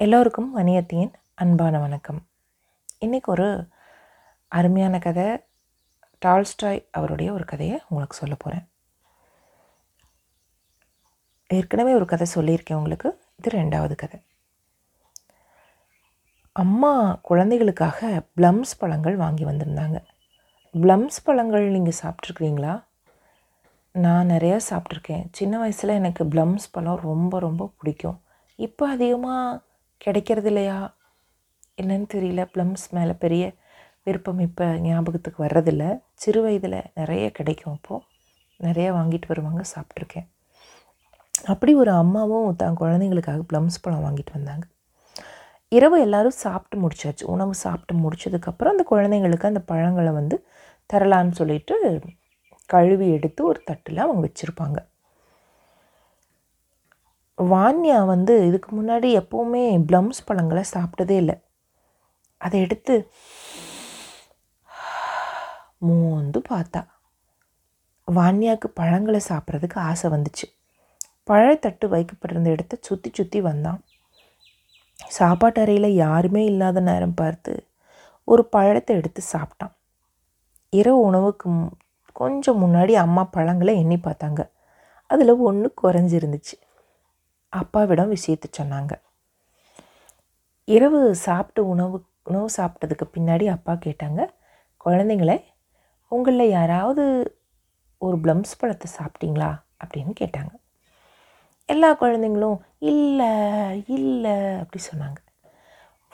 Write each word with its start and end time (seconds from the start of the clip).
எல்லோருக்கும் 0.00 0.58
வணியத்தியின் 0.58 1.12
அன்பான 1.34 1.78
வணக்கம். 1.78 2.26
இன்றைக்கி 3.00 3.24
ஒரு 3.24 3.68
அருமையான 4.48 4.98
கதை 4.98 5.26
டால்ஸ்டாய் 6.26 6.80
அவருடைய 6.90 7.32
ஒரு 7.32 7.44
கதையை 7.44 7.80
உங்களுக்கு 7.88 8.16
சொல்ல 8.16 8.34
போகிறேன் 8.34 8.64
ஏற்கனவே 11.46 11.94
ஒரு 11.94 12.04
கதை 12.04 12.26
சொல்லியிருக்கேன் 12.34 12.74
உங்களுக்கு. 12.74 13.20
இது 13.36 13.50
ரெண்டாவது 13.58 13.94
கதை. 13.94 14.20
அம்மா 16.52 17.18
குழந்தைகளுக்காக 17.22 18.22
ப்ளம்ஸ் 18.36 18.74
பழங்கள் 18.78 19.16
வாங்கி 19.16 19.44
வந்திருந்தாங்க. 19.44 20.00
ப்ளம்ஸ் 20.72 21.20
பழங்கள் 21.24 21.68
நீங்கள் 21.68 22.00
சாப்பிட்ருக்குறீங்களா 22.02 22.84
நான் 23.92 24.28
நிறையா 24.28 24.58
சாப்பிட்ருக்கேன் 24.70 25.24
சின்ன 25.32 25.58
வயசில் 25.58 25.98
எனக்கு 26.00 26.24
ப்ளம்ஸ் 26.24 26.66
பழம் 26.70 27.00
ரொம்ப 27.10 27.38
ரொம்ப 27.38 27.70
பிடிக்கும். 27.76 28.18
இப்போ 28.54 28.88
அதிகமாக 28.88 29.62
கிடைக்கிறது 29.98 30.48
இல்லையா 30.52 30.78
என்னன்னு 31.82 32.06
தெரியல. 32.14 32.42
ப்ளம்ஸ் 32.54 32.86
மேலே 32.90 33.14
பெரிய 33.24 33.44
விருப்பம் 34.06 34.40
இப்போ 34.46 34.66
ஞாபகத்துக்கு 34.86 35.38
வர்றதில்ல. 35.44 35.84
சிறு 36.22 36.40
வயதில் 36.42 36.78
நிறைய 36.94 37.24
கிடைக்கும் 37.38 37.74
அப்போது 37.76 38.04
நிறைய 38.60 38.88
வாங்கிட்டு 38.92 39.28
வருவாங்க 39.28 39.62
சாப்பிட்ருக்கேன் 39.74 40.26
அப்படி 41.52 41.72
ஒரு 41.74 41.92
அம்மாவும் 42.02 42.56
தன் 42.60 42.78
குழந்தைங்களுக்காக 42.80 43.40
ப்ளம்ஸ் 43.50 43.82
பழம் 43.82 44.04
வாங்கிட்டு 44.04 44.32
வந்தாங்க. 44.32 44.64
இரவு 45.68 45.96
எல்லோரும் 46.00 46.40
சாப்பிட்டு 46.44 46.76
முடிச்சாச்சு. 46.82 47.24
உணவு 47.34 47.54
சாப்பிட்டு 47.64 47.94
முடிச்சதுக்கப்புறம் 48.02 48.72
அந்த 48.74 48.84
குழந்தைங்களுக்கு 48.90 49.50
அந்த 49.50 49.62
பழங்களை 49.70 50.12
வந்து 50.12 50.36
தரலான்னு 50.90 51.34
சொல்லிட்டு 51.40 51.76
கழுவி 52.70 53.06
எடுத்து 53.16 53.40
ஒரு 53.44 53.60
தட்டில் 53.64 54.04
அவங்க 54.04 54.22
வச்சுருப்பாங்க. 54.26 54.78
வான்யா 57.38 58.06
வந்து 58.06 58.46
இதுக்கு 58.46 58.82
முன்னாடி 58.82 59.08
எப்போவுமே 59.18 59.62
ப்ளம்ஸ் 59.78 60.20
பழங்களை 60.24 60.64
சாப்பிட்டதே 60.74 61.10
இல்லை. 61.10 61.34
அதை 62.38 62.60
எடுத்து 62.60 63.10
மோந்து 65.78 66.42
பார்த்தா. 66.48 66.86
வான்யாவுக்கு 68.08 68.68
பழங்களை 68.74 69.20
சாப்பிட்றதுக்கு 69.28 69.74
ஆசை 69.74 70.10
வந்துச்சு. 70.10 70.46
பழத்தட்டு 71.26 71.86
வைக்கப்பட்டிருந்த 71.88 72.50
இடத்த 72.50 72.78
சுற்றி 72.80 73.10
சுற்றி 73.14 73.40
வந்தான். 73.40 73.84
சாப்பாட்டு 75.08 75.60
அறையில் 75.60 75.94
யாருமே 75.94 76.44
இல்லாத 76.44 76.80
நேரம் 76.80 77.14
பார்த்து 77.14 77.66
ஒரு 78.24 78.44
பழத்தை 78.44 78.96
எடுத்து 78.96 79.22
சாப்பிட்டான். 79.32 79.74
இரவு 80.70 81.00
உணவுக்கு 81.00 81.50
கொஞ்சம் 82.12 82.60
முன்னாடி 82.62 82.92
அம்மா 82.92 83.24
பழங்களை 83.24 83.78
எண்ணி 83.78 83.96
பார்த்தாங்க. 83.96 84.50
அதில் 85.06 85.34
ஒன்று 85.38 85.74
குறைஞ்சிருந்துச்சு. 85.82 86.54
அப்பாவிடம் 87.58 88.08
விஷயத்தை 88.08 88.48
சொன்னாங்க. 88.58 88.92
இரவு 90.64 91.14
சாப்பிட்டு 91.14 91.68
உணவு 91.68 92.04
உணவு 92.24 92.48
சாப்பிட்டதுக்கு 92.56 93.04
பின்னாடி 93.14 93.46
அப்பா 93.46 93.72
கேட்டாங்க 93.72 94.20
குழந்தைங்களே 94.84 95.38
உங்களில் 96.08 96.50
யாராவது 96.50 97.04
ஒரு 97.98 98.16
ப்ளம்ஸ் 98.16 98.58
பழத்தை 98.58 98.86
சாப்பிட்டீங்களா? 98.98 99.50
அப்படின்னு 99.84 100.12
கேட்டாங்க. 100.20 100.52
எல்லா 101.66 101.88
குழந்தைங்களும் 102.00 102.58
இல்லை 102.78 103.32
இல்லை 103.86 104.36
அப்படி 104.58 104.82
சொன்னாங்க. 104.90 105.20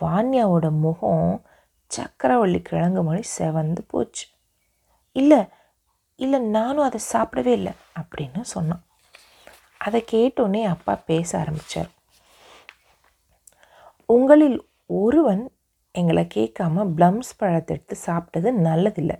வான்யாவோட 0.00 0.66
முகம் 0.80 1.44
சக்கரவள்ளி 1.90 2.60
கிழங்கு 2.62 3.02
மாதிரி 3.02 3.28
செவந்து 3.38 3.82
போச்சு. 3.86 4.26
இல்லை 5.12 5.40
இல்லை 6.16 6.38
நானும் 6.38 6.84
அதை 6.84 7.00
சாப்பிடவே 7.12 7.52
இல்லை 7.58 7.72
அப்படின்னு 8.00 8.40
சொன்னான். 8.40 8.84
அதை 9.86 10.00
கேட்டோன்னே 10.12 10.62
அப்பா 10.74 10.94
பேச 11.10 11.30
ஆரம்பித்தார் 11.42 11.90
உங்களில் 14.08 14.58
ஒருவன் 15.00 15.42
எங்களை 15.94 16.24
கேட்காம 16.34 16.84
ப்ளம்ஸ் 16.96 17.30
பழத்தை 17.40 17.72
எடுத்து 17.76 17.96
சாப்பிட்டது 18.06 18.48
நல்லதில்லை. 18.66 19.16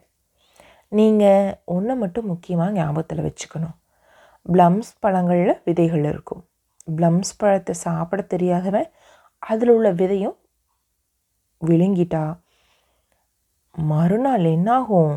நீங்கள் 0.93 1.51
ஒன்றை 1.75 1.95
மட்டும் 2.03 2.31
முக்கியமாக 2.33 2.75
ஞாபகத்தில் 2.79 3.27
வச்சுக்கணும். 3.27 3.77
ப்ளம்ஸ் 4.47 4.91
பழங்களில் 5.05 5.61
விதைகள் 5.69 6.05
இருக்கும். 6.13 6.43
ப்ளம்ஸ் 6.97 7.33
பழத்தை 7.41 7.75
சாப்பிட 7.87 8.21
தெரியாதவன் 8.35 8.89
அதில் 9.43 9.73
உள்ள 9.75 9.89
விதையும் 10.01 10.37
விழுங்கிட்டா? 11.63 12.25
மறுநாள் 13.75 14.47
என்னாகும்? 14.55 15.17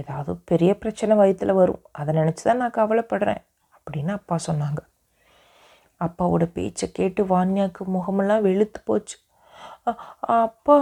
ஏதாவது 0.00 0.32
பெரிய 0.50 0.70
பிரச்சனை 0.82 1.16
வயிற்றில் 1.22 1.58
வரும். 1.60 1.82
அதை 2.00 2.10
நினச்சி 2.20 2.42
தான் 2.48 2.62
நான் 2.62 2.78
கவலைப்படுறேன். 2.80 3.42
அப்படின்னு 3.84 4.12
அப்பா 4.18 4.36
சொன்னாங்க. 4.46 4.80
அப்பாவோட 6.00 6.44
பேச்சை 6.56 6.86
கேட்டு 6.92 7.22
வான்யாக்கு 7.24 7.82
முகமெல்லாம் 7.96 8.44
வெளுத்து 8.46 8.80
போச்சு. 8.84 9.16
அப்பா 10.42 10.76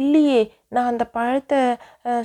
இல்லையே 0.00 0.40
நான் 0.74 0.90
அந்த 0.92 1.04
பழத்தை 1.16 1.60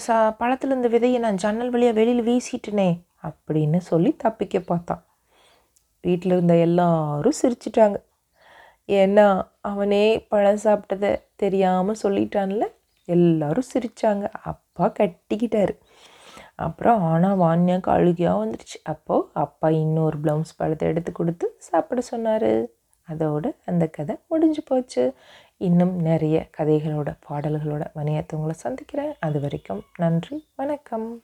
சா 0.05 0.15
பழத்தில் 0.41 0.71
இருந்த 0.71 0.89
விதையை 0.95 1.19
நான் 1.25 1.41
ஜன்னல் 1.43 1.73
வழியாக 1.73 1.97
வெளியில் 1.99 2.27
வீசிட்டனே 2.29 2.89
அப்படின்னு 3.27 3.79
சொல்லி 3.91 4.11
தப்பிக்க 4.23 4.59
பார்த்தான். 4.59 5.03
வீட்டில் 6.03 6.33
இருந்த 6.35 6.53
எல்லாரும் 6.67 7.39
சிரிச்சிட்டாங்க. 7.41 7.97
ஏன்னா 8.89 9.27
அவனே 9.71 10.05
பழம் 10.31 10.63
சாப்பிட்டதை 10.63 11.11
தெரியாமல் 11.41 12.01
சொல்லிட்டான்ல 12.03 12.65
எல்லாரும் 13.07 13.71
சிரிச்சாங்க. 13.73 14.25
அப்பா 14.51 14.85
கட்டிக்கிட்டாரு. 14.99 15.73
அப்புறம் 16.55 17.01
ஆனால் 17.01 17.37
வான்யாக்கு 17.37 17.89
அழுகையாக 17.89 18.45
வந்துடுச்சு 18.45 18.77
அப்போது 18.83 19.29
அப்பா 19.33 19.69
இன்னொரு 19.69 20.17
ப்ளவுஸ் 20.17 20.57
பழத்தை 20.57 20.89
எடுத்து 20.89 21.11
கொடுத்து 21.11 21.55
சாப்பிட 21.57 22.01
சொன்னார். 22.01 22.51
அதோட 23.07 23.45
அந்த 23.65 23.87
கதை 23.87 24.15
முடிஞ்சு 24.27 24.63
போச்சு. 24.63 25.13
இன்னும் 25.57 25.95
நிறைய 25.95 26.49
கதைகளோட 26.57 27.09
பாடல்களோட 27.29 27.83
வணியத்தை 27.95 28.35
உங்களை 28.35 28.53
சந்திக்கிறேன். 28.53 29.13
அது 29.19 29.39
வரைக்கும் 29.39 29.83
நன்றி 29.97 30.47
வணக்கம். 30.55 31.23